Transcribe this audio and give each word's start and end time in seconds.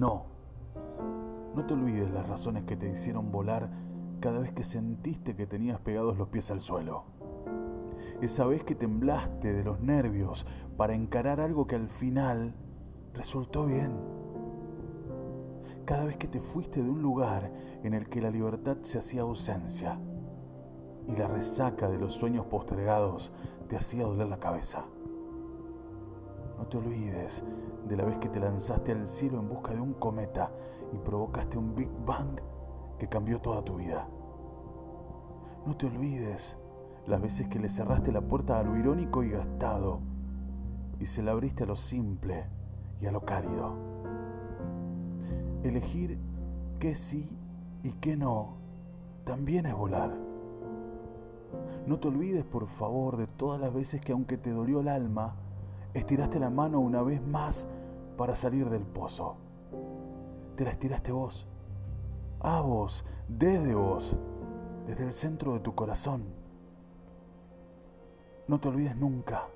No. 0.00 0.24
No 1.54 1.66
te 1.66 1.74
olvides 1.74 2.10
las 2.10 2.26
razones 2.26 2.64
que 2.64 2.74
te 2.74 2.90
hicieron 2.90 3.30
volar 3.30 3.68
cada 4.20 4.38
vez 4.38 4.50
que 4.50 4.64
sentiste 4.64 5.36
que 5.36 5.46
tenías 5.46 5.78
pegados 5.78 6.16
los 6.16 6.28
pies 6.28 6.50
al 6.50 6.62
suelo. 6.62 7.04
Esa 8.22 8.46
vez 8.46 8.64
que 8.64 8.74
temblaste 8.74 9.52
de 9.52 9.62
los 9.62 9.78
nervios 9.80 10.46
para 10.78 10.94
encarar 10.94 11.38
algo 11.38 11.66
que 11.66 11.76
al 11.76 11.90
final 11.90 12.54
resultó 13.12 13.66
bien. 13.66 13.92
Cada 15.84 16.04
vez 16.04 16.16
que 16.16 16.28
te 16.28 16.40
fuiste 16.40 16.82
de 16.82 16.88
un 16.88 17.02
lugar 17.02 17.52
en 17.82 17.92
el 17.92 18.08
que 18.08 18.22
la 18.22 18.30
libertad 18.30 18.78
se 18.80 19.00
hacía 19.00 19.20
ausencia 19.20 20.00
y 21.08 21.14
la 21.14 21.28
resaca 21.28 21.90
de 21.90 21.98
los 21.98 22.14
sueños 22.14 22.46
postergados 22.46 23.34
te 23.68 23.76
hacía 23.76 24.04
doler 24.04 24.28
la 24.28 24.40
cabeza. 24.40 24.86
No 26.60 26.66
te 26.66 26.76
olvides 26.76 27.42
de 27.88 27.96
la 27.96 28.04
vez 28.04 28.18
que 28.18 28.28
te 28.28 28.38
lanzaste 28.38 28.92
al 28.92 29.08
cielo 29.08 29.40
en 29.40 29.48
busca 29.48 29.72
de 29.72 29.80
un 29.80 29.94
cometa 29.94 30.50
y 30.92 30.98
provocaste 30.98 31.56
un 31.56 31.74
Big 31.74 31.88
Bang 32.04 32.38
que 32.98 33.08
cambió 33.08 33.40
toda 33.40 33.64
tu 33.64 33.76
vida. 33.76 34.06
No 35.64 35.74
te 35.74 35.86
olvides 35.86 36.58
las 37.06 37.22
veces 37.22 37.48
que 37.48 37.58
le 37.58 37.70
cerraste 37.70 38.12
la 38.12 38.20
puerta 38.20 38.58
a 38.58 38.62
lo 38.62 38.76
irónico 38.76 39.22
y 39.22 39.30
gastado 39.30 40.00
y 41.00 41.06
se 41.06 41.22
la 41.22 41.32
abriste 41.32 41.64
a 41.64 41.66
lo 41.66 41.76
simple 41.76 42.44
y 43.00 43.06
a 43.06 43.10
lo 43.10 43.22
cálido. 43.22 43.72
Elegir 45.62 46.18
qué 46.78 46.94
sí 46.94 47.38
y 47.82 47.92
qué 47.92 48.18
no 48.18 48.58
también 49.24 49.64
es 49.64 49.74
volar. 49.74 50.14
No 51.86 51.98
te 51.98 52.08
olvides, 52.08 52.44
por 52.44 52.66
favor, 52.66 53.16
de 53.16 53.26
todas 53.26 53.58
las 53.58 53.72
veces 53.72 54.02
que 54.02 54.12
aunque 54.12 54.36
te 54.36 54.50
dolió 54.50 54.80
el 54.80 54.88
alma, 54.88 55.36
estiraste 55.94 56.38
la 56.38 56.50
mano 56.50 56.80
una 56.80 57.02
vez 57.02 57.22
más 57.22 57.66
para 58.16 58.34
salir 58.34 58.68
del 58.70 58.82
pozo. 58.82 59.36
Te 60.56 60.64
la 60.64 60.70
estiraste 60.70 61.12
vos, 61.12 61.46
a 62.40 62.60
vos, 62.60 63.04
desde 63.28 63.74
vos, 63.74 64.16
desde 64.86 65.04
el 65.04 65.12
centro 65.12 65.54
de 65.54 65.60
tu 65.60 65.74
corazón. 65.74 66.24
No 68.46 68.58
te 68.58 68.68
olvides 68.68 68.96
nunca, 68.96 69.46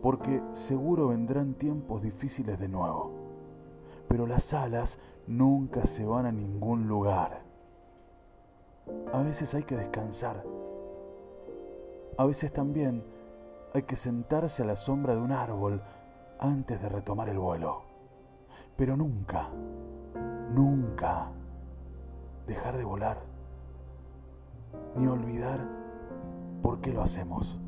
porque 0.00 0.42
seguro 0.52 1.08
vendrán 1.08 1.54
tiempos 1.54 2.02
difíciles 2.02 2.58
de 2.58 2.68
nuevo, 2.68 3.10
pero 4.08 4.26
las 4.26 4.54
alas 4.54 4.98
nunca 5.26 5.86
se 5.86 6.04
van 6.04 6.26
a 6.26 6.32
ningún 6.32 6.88
lugar. 6.88 7.42
A 9.12 9.22
veces 9.22 9.54
hay 9.54 9.64
que 9.64 9.76
descansar 9.76 10.44
a 12.16 12.24
veces 12.26 12.52
también 12.52 13.02
hay 13.74 13.82
que 13.84 13.96
sentarse 13.96 14.62
a 14.62 14.66
la 14.66 14.76
sombra 14.76 15.14
de 15.14 15.20
un 15.20 15.32
árbol 15.32 15.82
antes 16.38 16.80
de 16.80 16.88
retomar 16.88 17.28
el 17.28 17.38
vuelo. 17.38 17.82
Pero 18.76 18.96
nunca, 18.96 19.48
nunca 20.54 21.30
dejar 22.46 22.76
de 22.76 22.84
volar, 22.84 23.18
ni 24.96 25.06
olvidar 25.06 25.60
por 26.62 26.80
qué 26.80 26.92
lo 26.92 27.02
hacemos. 27.02 27.60